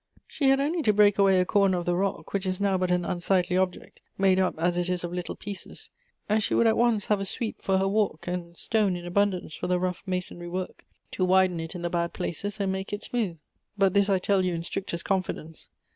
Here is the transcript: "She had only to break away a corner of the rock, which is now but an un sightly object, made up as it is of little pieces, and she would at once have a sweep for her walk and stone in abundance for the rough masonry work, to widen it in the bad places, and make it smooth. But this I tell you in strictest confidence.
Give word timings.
"She 0.27 0.49
had 0.49 0.59
only 0.59 0.81
to 0.81 0.93
break 0.93 1.19
away 1.19 1.39
a 1.39 1.45
corner 1.45 1.77
of 1.77 1.85
the 1.85 1.95
rock, 1.95 2.33
which 2.33 2.47
is 2.47 2.59
now 2.59 2.75
but 2.75 2.89
an 2.89 3.05
un 3.05 3.19
sightly 3.19 3.55
object, 3.55 4.01
made 4.17 4.39
up 4.39 4.55
as 4.57 4.75
it 4.75 4.89
is 4.89 5.03
of 5.03 5.13
little 5.13 5.35
pieces, 5.35 5.91
and 6.27 6.41
she 6.41 6.55
would 6.55 6.65
at 6.65 6.75
once 6.75 7.05
have 7.05 7.19
a 7.19 7.23
sweep 7.23 7.61
for 7.61 7.77
her 7.77 7.87
walk 7.87 8.25
and 8.25 8.57
stone 8.57 8.95
in 8.95 9.05
abundance 9.05 9.53
for 9.53 9.67
the 9.67 9.77
rough 9.79 10.01
masonry 10.07 10.47
work, 10.49 10.85
to 11.11 11.23
widen 11.23 11.59
it 11.59 11.75
in 11.75 11.83
the 11.83 11.89
bad 11.91 12.13
places, 12.13 12.59
and 12.59 12.71
make 12.71 12.91
it 12.91 13.03
smooth. 13.03 13.37
But 13.77 13.93
this 13.93 14.09
I 14.09 14.17
tell 14.17 14.43
you 14.43 14.55
in 14.55 14.63
strictest 14.63 15.05
confidence. 15.05 15.67